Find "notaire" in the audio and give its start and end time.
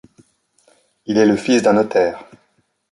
1.73-2.25